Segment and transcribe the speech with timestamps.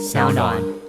[0.00, 0.79] 小暖。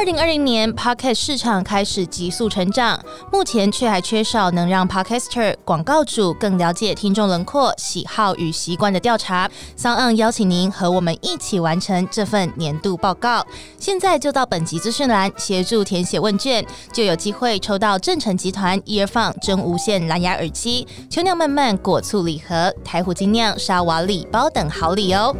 [0.00, 2.98] 二零二零年，Podcast 市场开始急速成长，
[3.30, 9.46] 目前却还缺少能让 Podcaster 广告主更了解听众轮廓、喜好与习惯的调查。
[9.76, 13.46] s o n 邀请您和我们一起完成这份年度报告。
[13.78, 25.36] 现在就到本集资讯栏协助填写问卷，就有机会抽到正成集团 Earphone 真无线蓝牙耳机、秋酿慢慢果醋礼盒、台虎精酿沙瓦礼包等好礼哦。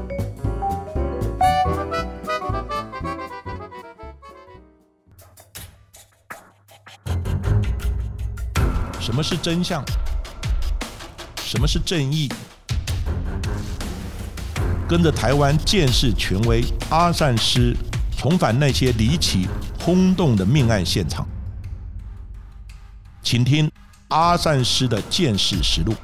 [9.01, 9.83] 什么是真相？
[11.43, 12.29] 什么是正义？
[14.87, 17.75] 跟着台湾建士权威阿善师，
[18.17, 19.49] 重返那些离奇
[19.81, 21.27] 轰动的命案现场，
[23.23, 23.71] 请听
[24.09, 25.95] 阿善师的见识实录。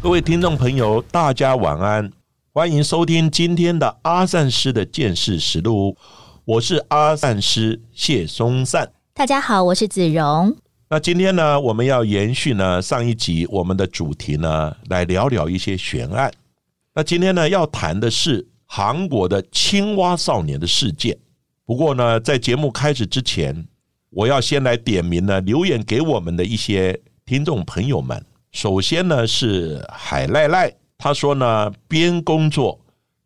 [0.00, 2.10] 各位听众朋友，大家晚安，
[2.54, 5.96] 欢迎收听今天的阿善师的见识实录。
[6.44, 8.90] 我是阿善师谢松善。
[9.14, 10.56] 大家好，我是子荣。
[10.88, 16.32] 那今天呢，我们要延续呢上一集我们的主题呢，来聊聊一些悬案。
[16.94, 21.16] 那今天呢，要谈的是韩国的青蛙少年的事件。
[21.66, 23.66] 不过呢，在节目开始之前，
[24.08, 28.24] 我要先来点名呢留言给我们的一些听众朋友们。
[28.50, 32.80] 首先呢是海赖赖，他说呢边工作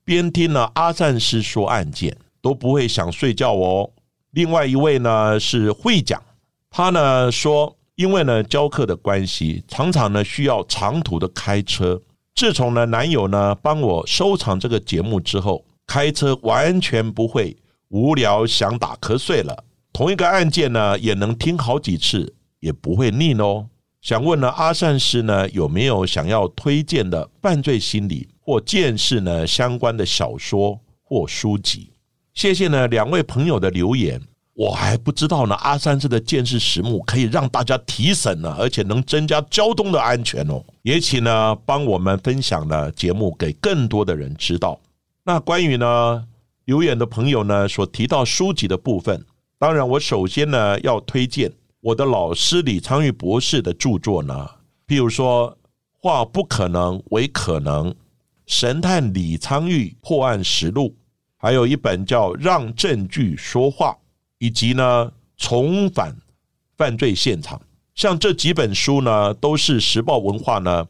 [0.05, 3.89] 边听了阿赞师说案件，都不会想睡觉哦。
[4.37, 6.23] 另外一位呢是会讲，
[6.69, 11.99] 他呢说，因为呢教课的关系，常常呢需要长途的开车。
[12.35, 17.57] 自从呢男友呢帮我收藏这个节目之后，开车完全不会
[17.89, 19.65] 无聊想打瞌睡了。
[19.91, 23.67] 同一个案件呢也能听好几次，也不会腻哦。
[24.03, 31.95] 想问呢阿善师呢有没有想要推荐的犯罪心理或见识呢相关的小说或书籍？
[32.37, 34.21] 谢谢呢两位朋友的留言，
[34.53, 35.55] 我还不知道呢。
[35.55, 40.63] 阿三师的见识实目可以让大家提神呢，而且能增加交通的安全哦。
[40.83, 44.79] 也请呢帮我们分享呢节目给更多的人知道。
[45.25, 46.23] 那关于呢
[46.67, 49.25] 留言的朋友呢所提到书籍的部分，
[49.59, 51.51] 当然我首先呢要推荐
[51.81, 54.47] 我的老师李昌钰博士的著作呢，
[54.87, 55.51] 譬如说
[56.03, 57.91] 《化不可能为可能》，
[58.47, 60.95] 神探李昌钰破案实录。
[61.39, 63.91] 还有一本叫《让证据说话》，
[64.39, 66.17] 以及呢重返
[66.77, 67.61] 犯罪现场。
[67.95, 70.87] 像这几本书呢，都是时报文化呢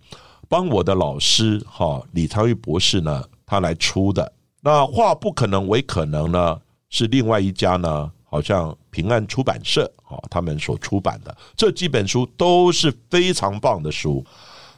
[0.48, 4.32] 帮我的老师哈李昌钰博士呢他来出的。
[4.60, 14.24] 那话不可能为可能呢，是另外一家呢，好像平安出版社啊他们所出版的这几本书都是非常棒的书。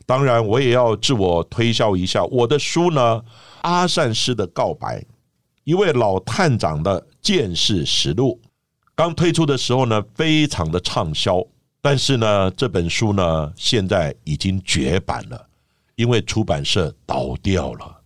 [0.04, 3.20] 当然，我也要自我推销一下我的书呢，
[3.60, 4.98] 《阿善师的告白》。
[5.68, 8.40] 一位老探长的见识实录，
[8.94, 11.46] 刚推出的时候呢，非常的畅销。
[11.82, 15.46] 但是呢，这本书呢，现在已经绝版了，
[15.94, 18.00] 因为出版社倒掉了。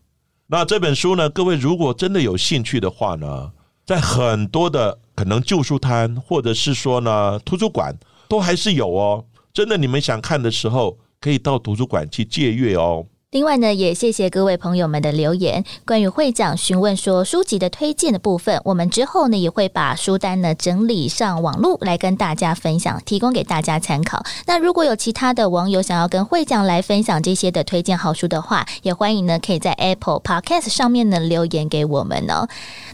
[0.49, 3.53] 那这本书呢，各位如果真的有兴趣的话呢，
[3.87, 7.97] 在很多的可能旧书摊，或者是说呢，图书馆
[8.29, 9.25] 都还是有哦。
[9.55, 13.07] 真的，你们想看的时候，可以到图书馆去借阅哦。
[13.33, 15.65] 另外呢，也谢谢各位朋友们的留言。
[15.87, 24.23] 关于会长询问说书籍的推荐的部分，我们之后呢也会把书单呢整理上网络来跟大家分享，提供给大家参考。
[24.45, 32.47] 那如果有其他的网友想要跟会长来分享这些的推荐好书的话，也欢迎呢可以在 Apple Podcast 上面呢留言给我们哦。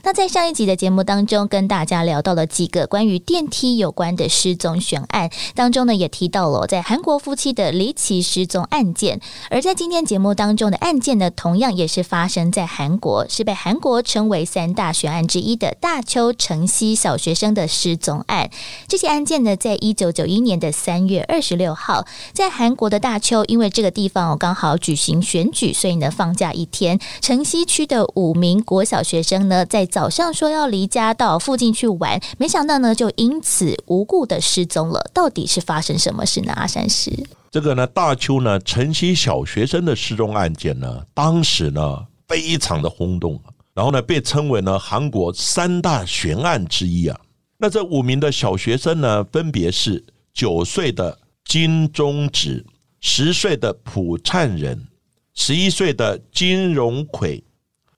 [0.05, 9.21] 那在上一集的节目当中，跟大家聊到了几个关于电梯有关的失踪悬案当中呢，也提到了在韩国夫妻的离奇失踪案件。
[9.51, 18.51] 而在今天节目当中的案件呢，同样也是发生在韩国，是被韩国称为三大悬案之一的大邱城西小学生的失踪案。
[18.87, 35.11] 这起案件呢，在一九九一年的三月二十六号，在韩国的大邱，因为这个地方哦刚好举行选举，所以呢放假一天，城西区的五名国小学生呢，在早上说要离家到附近去玩，没想到呢，就因此无故的失踪了。
[35.13, 36.53] 到底是发生什么事呢？
[36.55, 37.13] 阿山师，
[37.59, 43.43] 这个呢，大邱呢，晨曦小学生的失踪案件呢，当时呢，非常的轰动，
[43.75, 47.21] 然后呢，被称为呢韩国三大悬案之一啊。
[47.57, 52.65] 那这五名的小学生呢，分别是九岁的金钟植、
[53.01, 54.87] 十岁的朴灿仁、
[55.35, 57.43] 十一岁的金荣奎、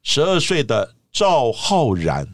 [0.03, 0.95] 十二岁的。
[1.12, 2.25] 赵浩然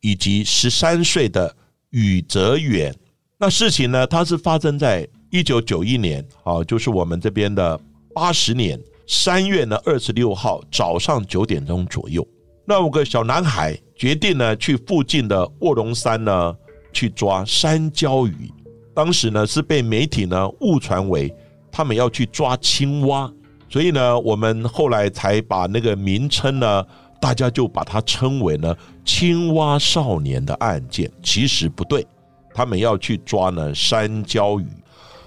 [0.00, 1.54] 以及十三岁的
[1.90, 2.92] 宇泽远，
[3.36, 4.06] 那事情呢？
[4.06, 7.76] 它是发生在一九九一年，啊，就是我们这边的
[8.14, 8.80] 八十年。
[9.08, 12.24] 三月呢二十六号早上九点钟左右，
[12.64, 16.56] 那五个小男孩决定呢去附近的卧龙山呢
[16.92, 18.48] 去抓山椒鱼。
[18.94, 21.34] 当时呢是被媒体呢误传为
[21.68, 23.28] 他们要去抓青蛙，
[23.68, 26.86] 所以呢我们后来才把那个名称呢，
[27.20, 28.72] 大家就把它称为呢
[29.04, 31.10] 青蛙少年的案件。
[31.24, 32.06] 其实不对，
[32.54, 34.66] 他们要去抓呢山椒鱼。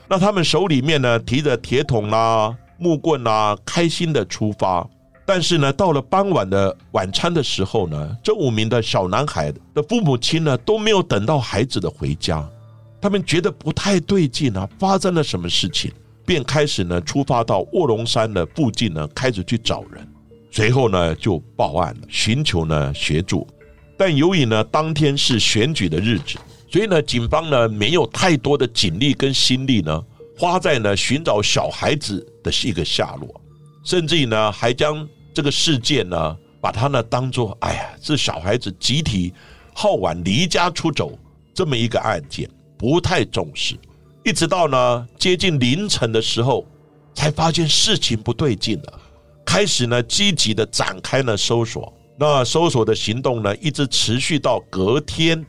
[0.08, 2.56] 那他们手里面呢提着铁桶啦。
[2.80, 4.88] 木棍啊，开心的出发。
[5.26, 12.48] 但是呢，到了傍晚的晚餐的时候呢，这五名的小男孩的父母亲呢都没有等到孩子的回家，
[13.02, 15.92] 他们觉得不太对劲啊，发生了什么事情？
[16.26, 20.08] 便开始呢出发到卧龙山的附近呢，开始去找人。
[20.52, 23.46] 随后呢就报案了，寻求呢协助。
[23.98, 26.38] 但由于呢当天是选举的日子，
[26.70, 30.04] 所以呢警方呢没有太多的警力跟心力呢。
[30.40, 33.42] 花在呢寻找小孩子的一个下落，
[33.84, 39.34] 甚至于呢还将这个事件呢把它呢当做哎呀这小孩子集体
[39.74, 41.18] 好晚离家出走
[41.56, 42.48] 这么一个案件，
[42.78, 43.76] 不太重视。
[44.24, 46.68] 一直到呢接近凌晨的时候，
[47.16, 49.02] 才发现事情不对劲了，
[49.44, 51.92] 开始呢积极的展开了搜索。
[52.20, 55.44] 那搜索的行动呢一直持续到隔天，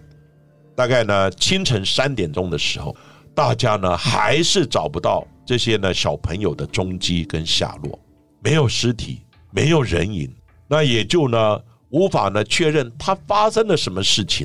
[0.78, 2.96] 大概呢清晨三点钟的时候。
[3.34, 7.96] 大家呢还是找不到这些呢小朋友的踪迹跟下落，
[8.42, 9.22] 没有尸体，
[9.52, 10.28] 没有人影，
[10.66, 11.60] 那也就呢
[11.90, 14.44] 无法呢确认他发生了什么事情，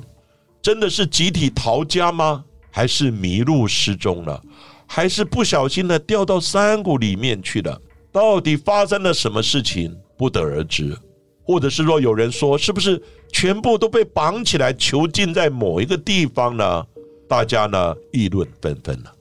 [0.61, 2.45] 真的是集体逃家吗？
[2.69, 4.39] 还是迷路失踪了？
[4.85, 7.81] 还是不小心的掉到山谷里面去了？
[8.11, 9.95] 到底发生了什么事情？
[10.15, 10.95] 不得而知。
[11.43, 13.01] 或者是说有人说，是不是
[13.31, 16.85] 全部都被绑起来囚禁在某一个地方呢？
[17.27, 19.11] 大家呢议论纷纷了，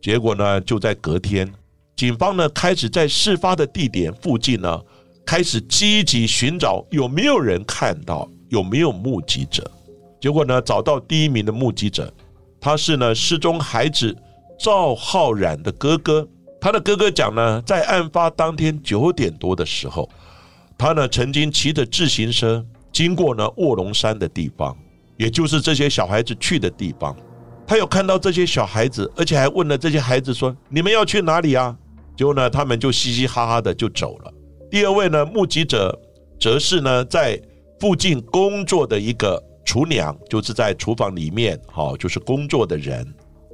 [0.00, 1.50] 结果呢就在隔天，
[1.96, 4.80] 警方呢开始在事发的地点附近呢
[5.24, 9.68] 开始积极寻找有没有人看到，有没有目击者。
[10.20, 12.12] 结果呢找到第一名的目击者，
[12.60, 14.14] 他是呢失踪孩子
[14.58, 16.28] 赵浩然的哥哥。
[16.60, 20.08] 他的哥哥讲呢，在案发当天九点多的时候，
[20.76, 24.76] 他呢曾经骑着自行车经过呢卧龙山的地方，
[25.16, 27.16] 也就是这些小孩子去的地方。
[27.66, 31.74] 他有看到这些小孩子，而且还问了这些孩子说：“你们要去哪里啊？”
[32.16, 34.32] 结果呢，他们就嘻嘻哈哈的就走了。
[34.70, 35.98] 第二位呢，目击者
[36.38, 37.40] 则是呢在
[37.80, 43.06] 附近工作的一个厨娘，就是在厨房里面，哈，就是工作的人。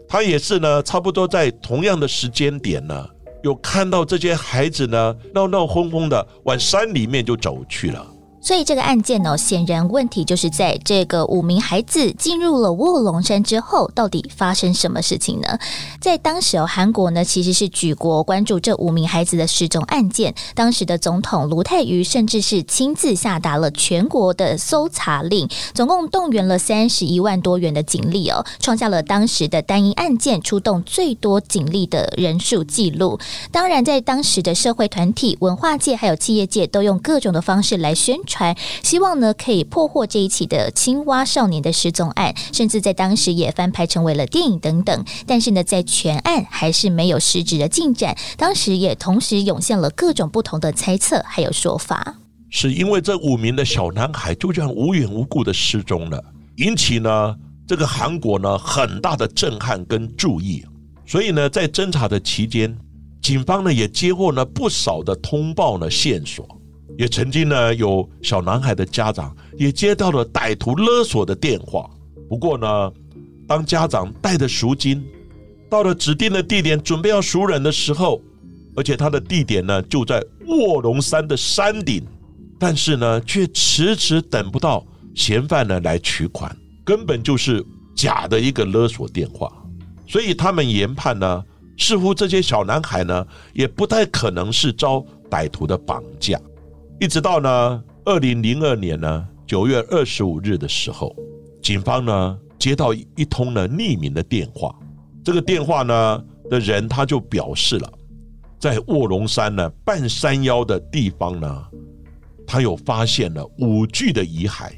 [0.08, 3.06] 他也是呢，差不多在同样的时间点呢，
[3.48, 8.06] 就看到这些孩子呢闹闹哄哄的往山里面就走去了。
[8.40, 15.58] 所以这个案件呢，显然问题就是在这个五名孩子进入了卧龙山之后，到底发生什么事情呢？
[16.00, 20.34] 在当时哦，韩国呢其实是举国关注这五名孩子的失踪案件。
[20.54, 33.18] 当时的总统卢泰愚甚至是亲自下达了全国的搜查令，总共动员了三十一万多元的警力哦，创下了当时的单一案件出动最多警力的人数记录。
[33.50, 38.16] 当然，在当时的社会团体、文化界还有企业界都用各种的方式来宣。
[38.28, 38.54] 传
[38.84, 45.04] 希望呢可以破获这一起的青蛙少年的失踪案，甚至在当时也翻拍成为了电影等等。
[45.26, 48.16] 但是呢，在全案还是没有实质的进展。
[48.36, 52.16] 当时也同时涌现了各种不同的猜测还有说法。
[52.50, 56.22] 是因为这五名的小男孩就这样无缘无故的失踪了，
[56.56, 57.34] 引起呢
[57.66, 60.64] 这个韩国呢很大的震撼跟注意。
[61.06, 62.76] 所以呢，在侦查的期间，
[63.22, 66.46] 警方呢也接获了不少的通报呢线索。
[66.98, 71.88] 也曾经呢，有小男孩的家长也接到了歹徒勒索的电话。
[72.28, 72.92] 不过呢，
[73.46, 75.06] 当家长带着赎金
[75.70, 78.20] 到了指定的地点，准备要赎人的时候，
[78.74, 82.04] 而且他的地点呢就在卧龙山的山顶，
[82.58, 87.64] 但是呢，却迟迟等不到嫌犯呢来取款，根本就是
[87.94, 89.48] 假的一个勒索电话。
[90.08, 91.44] 所以他们研判呢，
[91.76, 96.40] 似乎这些小男孩呢，也不太可能是遭歹徒的绑架。
[97.00, 101.14] 一直到呢，二零零二年呢九月二十五日的时候，
[101.62, 104.74] 警方呢接到一通呢匿名的电话。
[105.24, 107.88] 这个电话呢的人他就表示了，
[108.58, 111.64] 在卧龙山呢半山腰的地方呢，
[112.44, 114.72] 他有发现了五具的遗骸。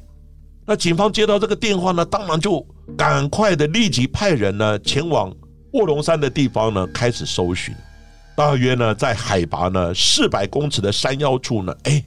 [0.67, 2.61] 那警方接到这个电话呢，当然就
[2.99, 5.35] 赶快的立即派人呢前往
[5.73, 7.75] 卧龙山的地方呢开始搜寻。
[8.37, 12.05] 大约呢在海拔呢四百公尺的山腰处呢，哎。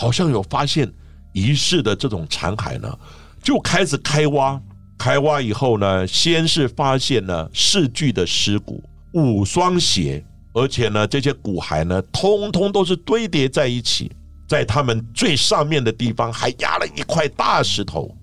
[0.00, 0.90] 好像有发现
[1.34, 2.98] 疑似的这种残骸呢，
[3.42, 4.58] 就开始开挖。
[4.96, 14.10] 开挖以后呢，先是发现了四具的尸骨、五双鞋，而且呢，这些骨骸呢，通通都是堆叠在一起，
[14.48, 18.14] 在他们最上面的地方还压了一块大石头，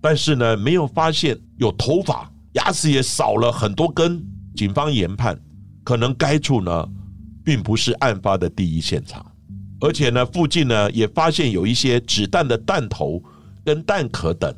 [0.00, 4.20] 但是呢，没有发现有头发，牙齿也少了很多根。
[4.56, 5.38] 警方研判，
[5.84, 6.88] 可能该处呢，
[7.44, 9.24] 并不是案发的第一现场，
[9.80, 13.22] 而且呢，附近呢也发现有一些子弹的弹头
[13.64, 14.54] 跟弹壳等。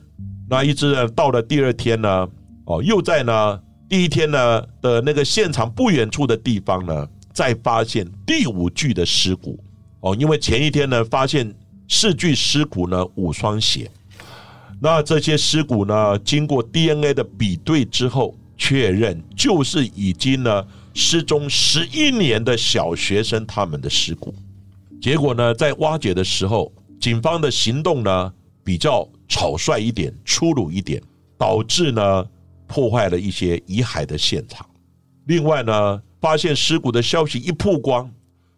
[0.49, 2.29] 那一直呢，到了第二天呢，
[2.65, 9.59] 哦，又在呢第一天呢的那个现场不远处的地方呢，再发现第五具的尸骨。
[10.01, 11.55] 哦，因为前一天呢发现
[11.89, 13.91] 四具尸骨呢五双鞋，
[14.81, 18.37] 那这些尸骨呢经过 DNA 的比对之后。
[18.59, 20.65] 确认就是已经呢
[20.95, 24.33] 失踪十一年的小学生他们的尸骨，
[25.03, 28.33] 结果呢在挖掘的时候，警方的行动呢
[28.63, 31.03] 比较草率一点、粗鲁一点，
[31.37, 32.25] 导致呢
[32.69, 34.65] 破坏了一些遗骸的现场。
[35.27, 38.09] 另外呢，发现尸骨的消息一曝光，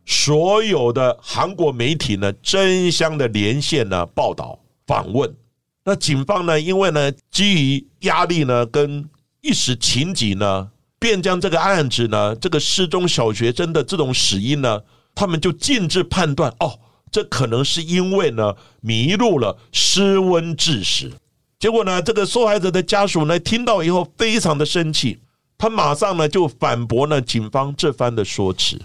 [0.05, 5.35] 所有的韩国媒体呢争相的连线呢报道访问，
[5.83, 9.09] 那警方呢因为呢基于压力呢跟
[9.41, 14.83] 一时情急呢，便将这个案子呢，这个失踪小学生的这种死因呢，
[15.15, 16.79] 他们就径自判断，哦，
[17.11, 21.13] 这可能是因为呢迷路了，失温致死。
[21.59, 25.19] 结果呢，这个受害者的家属呢，听到以后非常的生气，
[25.57, 28.81] 他马上呢就反驳呢警方这番的说辞。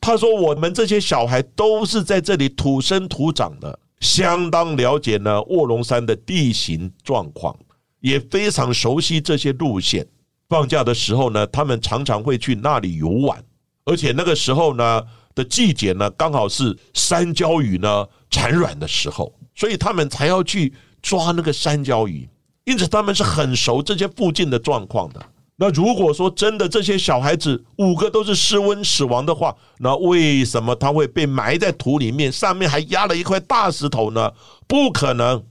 [0.00, 7.54] 他说：“我们这些小孩都是在这里土生土长的，相当了解呢卧龙山的地形状况。”
[8.00, 10.06] 也非常熟悉这些路线。
[10.48, 13.44] 放假的时候呢，他们常常会去那里游玩，
[13.84, 15.02] 而且那个时候呢
[15.34, 20.72] 的季节呢，刚好是山椒鱼呢产卵的时候，所以他们才要去
[21.02, 22.28] 抓那个山椒鱼。
[22.64, 25.24] 因此，他们是很熟这些附近的状况的。
[25.56, 34.32] 那如果说真的这些小孩子五个都是失温死亡的话，那为什么他会被埋在土里面，上面还压了一块大石头呢？
[34.66, 35.44] 不可能。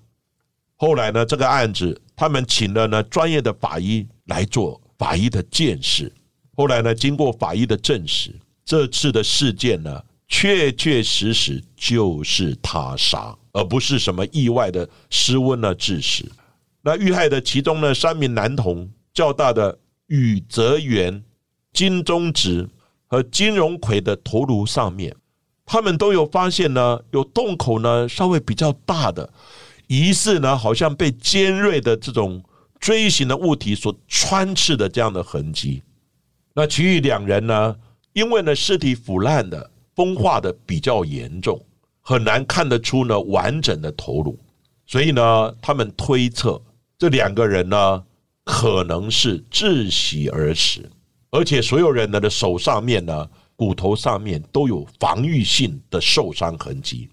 [0.75, 2.01] 后来呢，这个案子。
[2.19, 6.13] 他们请了呢专业的法医来做法医的鉴识，
[6.57, 8.36] 后来呢，经过法医的证实，
[8.69, 16.23] 这次的事件呢，确确实实就是他杀，而不是什么意外的失温呢致死。
[16.83, 21.23] 那遇害的其中呢三名男童，较大的宇泽元、
[21.73, 22.69] 金钟植
[23.07, 25.15] 和金荣奎的头颅上面，
[25.65, 29.27] 他们都有发现呢，有洞口呢稍微比较大的。
[29.88, 32.43] 疑似呢，好像被尖锐的这种
[32.79, 35.81] 锥形的物体所穿刺的这样的痕迹。
[36.53, 37.75] 那其余两人呢，
[38.13, 41.59] 因为呢尸体腐烂的、风化的比较严重，
[42.01, 44.37] 很难看得出呢完整的头颅，
[44.85, 46.61] 所以呢，他们推测
[46.97, 48.03] 这两个人呢
[48.43, 50.89] 可能是窒息而死，
[51.29, 57.07] 而且所有人呢的手上面呢、骨头上面都有防御性的受伤痕迹。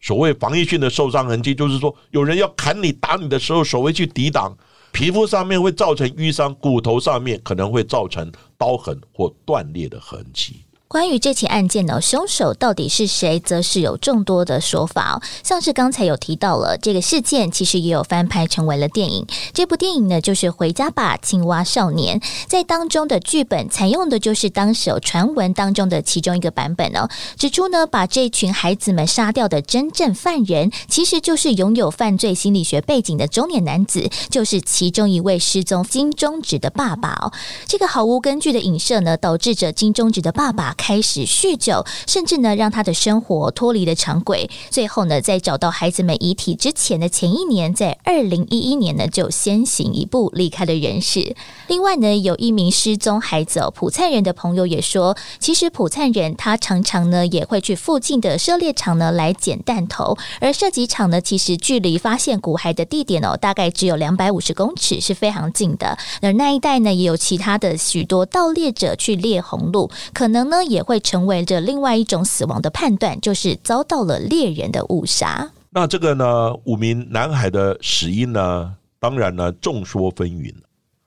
[0.00, 4.56] 所谓防御性的受伤痕迹，就是说有人要砍你、打你的时候，手会去抵挡，
[4.92, 10.65] 皮肤上面会造成淤伤，骨头上面可能会造成刀痕或断裂的痕迹。
[10.88, 15.20] 关于这起案件呢，凶手到底是谁，则是有众多的说法。
[15.42, 19.26] 像是刚才有提到了这个事件，其实也有翻拍成为了电影。
[19.52, 22.20] 这部电影呢，就是《回家吧，青蛙少年》。
[22.46, 27.08] 在当中的剧本采用的就是当时有传闻当中的其中一个版本哦。
[27.36, 37.32] 指出呢，把这群孩子们杀掉的真正犯人，其实就是拥有犯罪心理学背景的中年男子，就是其中一位失踪金钟植的爸爸哦。
[37.66, 40.75] 这个毫无根据的影射呢，导致着金钟植的爸爸。
[40.76, 44.48] 开始酗酒，甚至呢让他的生活脱离了常轨。
[44.70, 51.34] 最后呢，在找到孩子们遗体之前的前一年，在二零一一年呢，就先行一步离开了人世。
[51.68, 65.96] 另外呢，有一名失踪孩子哦，普灿人的朋友也说，其实普灿人他常常呢也会去附近的狩猎场呢来捡弹头，而射击场呢其实距离发现骨骸的地点哦，大概只有两百五十公尺，是非常近的。
[66.20, 70.65] 而那一带呢，也有其他的许多盗猎者去猎红鹿，可能呢。
[70.66, 75.50] 也会成为着另外一种死亡的判断，就是遭到了猎人的误杀。
[75.70, 80.54] 那这个呢，五名男孩的死因呢，当然呢众说纷纭。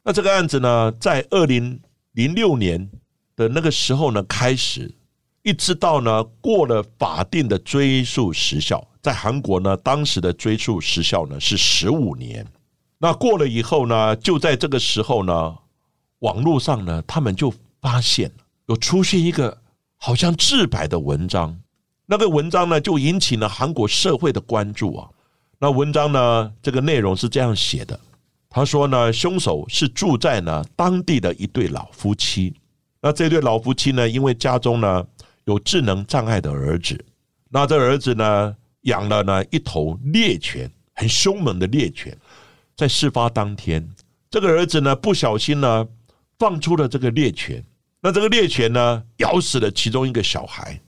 [0.03, 1.79] 那这个案子呢，在二零
[2.13, 2.89] 零六年
[3.35, 4.93] 的那个时候呢开始，
[5.43, 12.45] 一直到呢过了法定的追诉时效，在韩国呢，当时的追诉时效呢是十五年。
[12.99, 15.55] 那过了以后呢，就在这个时候呢，
[16.19, 18.31] 网络上呢，他们就发现。
[18.69, 19.61] 有出现一个
[19.97, 21.59] 好像自白的文章，
[22.05, 25.09] 那个文章呢就引起了韩国社会的关注啊。
[25.57, 27.99] 那文章呢，这个内容是这样写的：
[28.47, 32.53] 他说呢，凶手是住在呢当地的一对老夫妻，
[33.01, 35.03] 那这对老夫妻呢，因为家中呢
[35.45, 37.03] 有智能障碍的儿子，
[37.49, 42.15] 那这儿子呢养了呢一头猎犬，很凶猛的猎犬。
[42.77, 43.89] 在事发当天，
[44.29, 45.87] 这个儿子呢不小心呢
[46.37, 47.61] 放出了这个猎犬，
[48.01, 50.79] 那这个猎犬呢咬死了其中一个小孩。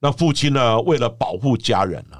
[0.00, 2.16] 那父亲呢为了保护家人呢，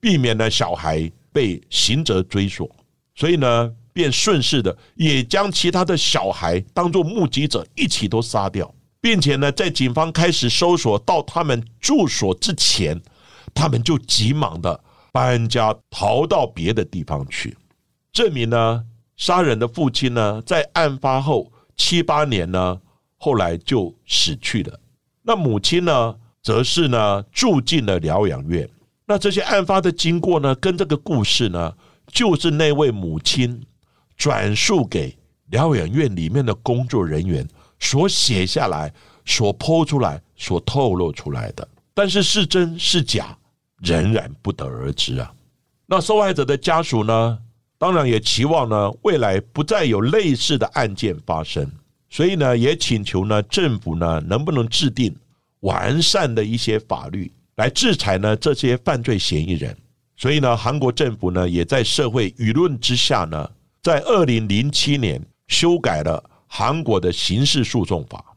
[0.00, 2.70] 避免呢小孩被刑责追索，
[3.14, 3.74] 所以呢。
[3.96, 13.00] 便顺势的也将其他的小孩当做目击者一起都杀掉，并且呢，在警方开始搜索到他们住所之前，
[13.54, 14.78] 他们就急忙的
[15.12, 17.56] 搬家逃到别的地方去，
[18.12, 18.84] 证明呢，
[19.16, 22.78] 杀人的父亲呢，在案发后七八年呢，
[23.16, 24.80] 后来就死去了。
[25.22, 28.68] 那母亲呢，则是呢住进了疗养院。
[29.06, 31.74] 那这些案发的经过呢，跟这个故事呢，
[32.08, 33.62] 就是那位母亲。
[34.18, 35.14] 转述给
[35.50, 37.46] 疗养院里面的工作人员
[37.78, 38.90] 所写下来、
[39.26, 43.36] 所剖出来、所透露出来的，但是是真是假，
[43.82, 45.30] 仍然不得而知啊。
[45.84, 47.38] 那受害者的家属呢，
[47.76, 51.70] 当然也期望呢，未来不再有类似的案件发生，
[52.08, 55.14] 所以呢，也请求呢，政府呢，能不能制定
[55.60, 59.76] 完善的一些法律来制裁呢这些犯罪嫌疑人。
[60.16, 63.50] 所以呢，韩国政府呢，也在社会舆论之下呢。
[63.82, 68.34] 在二零零七年修改了韩国的刑事诉讼法，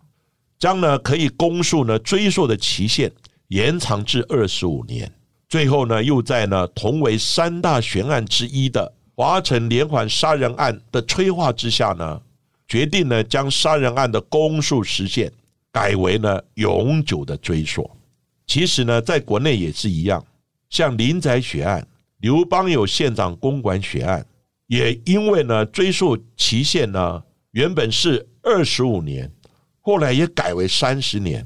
[0.59, 3.11] 将呢可以公诉呢追诉的期限
[3.47, 5.11] 延长至二十五年。
[5.47, 12.21] 最后呢，又在呢同为三大悬案之一的华城连环杀人案的催化之下呢，
[12.69, 15.29] 决定呢将杀人案的公诉时限
[15.71, 17.97] 改为呢永久的追索。
[18.47, 20.25] 其实呢，在国内也是一样，
[20.69, 21.85] 像林宅血案、
[22.19, 24.25] 刘邦友县长公馆血案。
[24.67, 29.31] 也因为呢，追诉期限呢原本是二十五年，
[29.81, 31.43] 后来也改为三十年，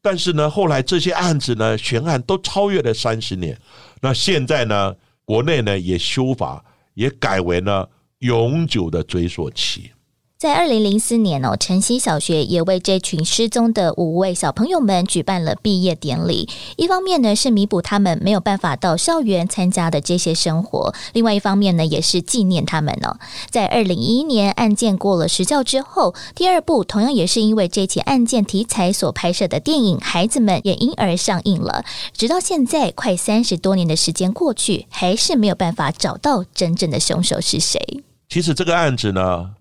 [0.00, 3.54] 但是呢，后来这些案子呢悬案都超越了三十年，
[4.00, 6.64] 那现在呢，国内呢也修法，
[6.94, 7.86] 也改为呢
[8.20, 9.90] 永久的追溯期。
[10.38, 16.48] 在二零零四年哦，晨曦小学也为这群失踪的五位小朋友们举办了毕业典礼。
[16.76, 23.18] 一方面呢，是弥补他们没有办法到校园参加的这些生活；另外一方面呢，也是纪念他们哦。
[23.50, 31.84] 在二零一一年案件过了时效之后，第二部同样也是因为这起案件题材所拍摄的电影《孩子们》也因而上映了。
[32.12, 38.04] 直到现在，快三十多年的时间过去，还是没有办法找到真正的凶手是谁。
[38.28, 39.57] 其实这个案子呢。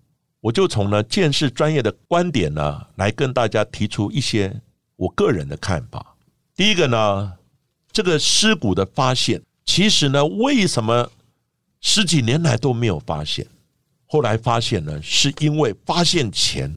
[0.48, 4.62] 我就从呢见识专业的观点呢，来跟大家提出一些
[4.96, 6.16] 我个人的看法。
[6.56, 7.34] 第一个呢，
[7.92, 11.12] 这个尸骨的发现，其实呢，为什么
[11.82, 13.46] 十几年来都没有发现？
[14.06, 16.74] 后来发现呢，是因为发现前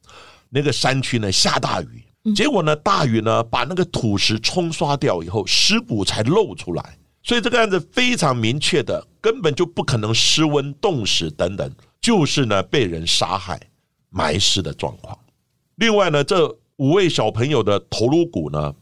[0.48, 2.02] 那个山区呢下大雨，
[2.35, 6.98] 结果呢大雨呢把那个土石冲刷掉以后，尸骨才露出来。
[7.22, 11.72] 所以这个案子非常明确的，根本就不可能失温冻死等等。
[12.01, 13.61] 就是呢，被人杀害、
[14.09, 15.19] 埋尸的状况。
[15.77, 18.75] 另外呢，这五位小朋友的头颅骨呢，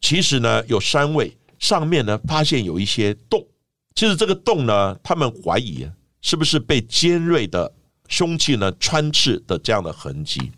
[0.00, 3.44] 其实呢有三位，上面呢发现有一些洞。
[3.94, 5.88] 其实这个洞呢，他们怀疑
[6.22, 7.72] 是不是被尖锐的
[8.08, 10.52] 凶器呢穿刺的这样的痕迹。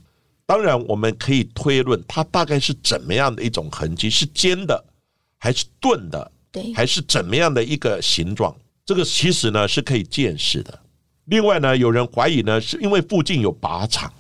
[0.44, 4.11] 当然，我们可以推论，它大概是怎么样的一种痕迹？
[4.11, 4.85] 是尖的，
[5.38, 6.31] 还是钝的？
[6.51, 8.55] 对，还是怎么样的一个形状？
[8.85, 10.79] 这个其实呢是可以见识的。
[11.32, 14.12] 另外呢，有人怀疑呢，是因为附近有靶场，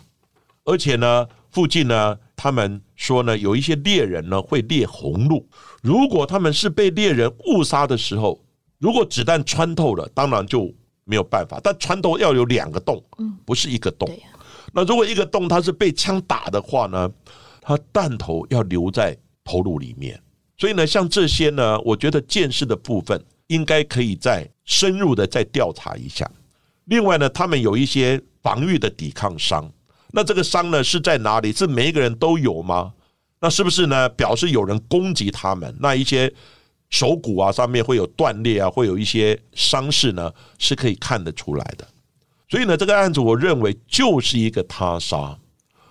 [0.64, 5.46] 而且呢，附近呢，他们说呢，有一些猎人呢会猎红鹿。
[5.82, 8.42] 如果他们是被猎人误杀的时候，
[8.78, 10.72] 如果子弹穿透了，当然就
[11.04, 11.60] 没有办法。
[11.62, 13.04] 但穿透要有两个洞，
[13.44, 14.08] 不是一个洞。
[14.72, 17.10] 那如果一个洞它是被枪打的话呢，
[17.60, 20.18] 它弹头要留在头颅里面。
[20.56, 26.26] 所以呢，像这些呢，我觉得见识的部分应该可以再深入的再调查一下。
[26.86, 29.70] 另外呢，他们有一些防御的抵抗伤，
[30.12, 31.52] 那这个伤呢是在哪里？
[31.52, 32.92] 是每一个人都有吗？
[33.40, 34.08] 那是不是呢？
[34.10, 35.76] 表示有人攻击他们？
[35.80, 36.32] 那一些
[36.90, 41.86] 手骨啊上面会有断裂啊，会有一些伤势呢，是可以看得出来的。
[42.48, 45.38] 所以呢，这个案子我认为就是一个他杀，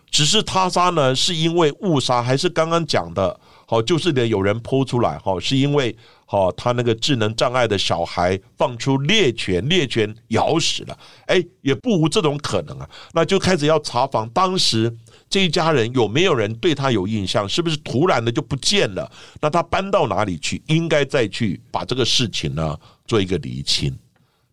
[0.10, 3.40] 只是他杀呢是因为误杀，还是刚刚讲的？
[3.72, 5.96] 好，就是呢有人剖出来，哈，是因为。
[6.26, 10.98] 好，他那个智能障碍的小孩放出猎犬，猎犬咬死了。
[11.26, 12.90] 哎，也不无这种可能啊。
[13.14, 14.94] 那就开始要查访，当时
[15.30, 17.48] 这一家人有没有人对他有印象？
[17.48, 19.10] 是不是突然的就不见了？
[19.42, 20.62] 那他搬到哪里去？
[20.68, 23.94] 应该再去把这个事情呢做一个厘清。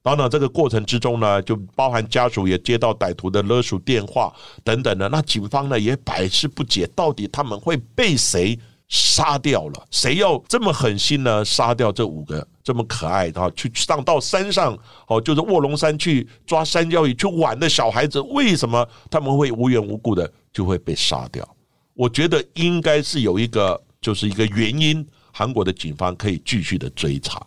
[0.02, 5.08] 当然，这个过程之中呢，就包含家属也接到歹徒的勒索电话等等的。
[5.10, 9.86] 那警方呢也百思不解，到底他们会被谁杀掉了？
[9.90, 11.44] 谁要这么狠心呢？
[11.44, 21.46] 杀掉这五个这么可爱的去上到山上哦，就是卧龙山去抓山椒鱼去玩的小孩子，为什么他们会无缘无故的就会被杀掉？
[21.94, 27.46] 我觉得应该是有一个，就是一个原因，韩国的警方可以继续的追查。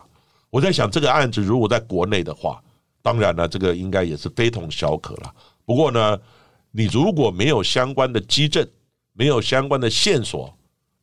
[0.50, 2.62] 我在想，这个案子如果在国内的话，
[3.02, 5.34] 当然了，这个应该也是非同小可了。
[5.66, 6.20] 不过呢，
[6.72, 8.68] 你如果没有相关的基证，
[9.14, 10.54] 没有相关的线索，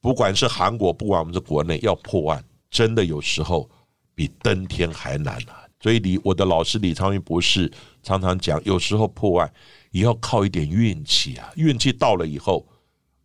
[0.01, 3.69] 不管是韩国，不管我们是国内，要破案，真的有时候
[4.15, 5.65] 比登天还难啊。
[5.81, 7.71] 所以李我的老师李昌钰博士
[8.03, 9.53] 常常讲，有时候破案
[9.91, 11.49] 也要靠一点运气啊。
[11.57, 12.67] 运气到了以后，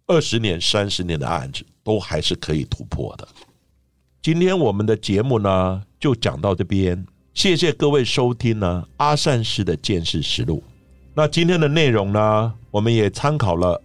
[0.06, 3.28] 二十年、三十年的案子都还是可以突破的。
[4.22, 7.06] 今天我们的节目呢，就讲到这边。
[7.34, 10.64] 谢谢各位收听呢阿善师的见识实录。
[11.16, 13.82] 那今天的内容呢，我们也参考了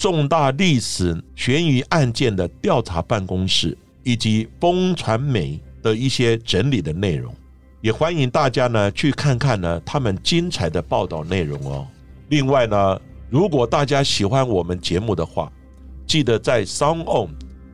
[0.00, 7.34] 重大历史悬疑案件的调查办公室以及风传媒的一些整理的内容，
[7.82, 11.86] 也欢迎大家呢去看看呢他们精彩的报道内容哦。
[12.30, 15.52] 另外呢，如果大家喜欢我们节目的话，
[16.06, 17.28] 记得在 Sound On、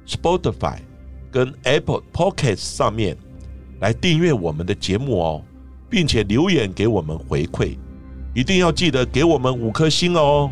[0.05, 0.79] Spotify。
[1.29, 3.15] 跟 Apple Podcast 上面
[3.81, 5.45] 来订阅我们的节目哦，
[5.91, 7.77] 并且留言给我们回馈，
[8.35, 10.51] 一定要记得给我们五颗星哦。